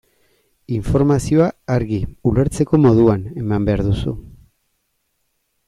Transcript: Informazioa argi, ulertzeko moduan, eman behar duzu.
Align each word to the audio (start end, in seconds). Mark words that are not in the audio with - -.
Informazioa 0.77 1.49
argi, 1.75 1.99
ulertzeko 2.31 2.81
moduan, 2.87 3.29
eman 3.43 3.69
behar 3.69 3.85
duzu. 3.91 4.15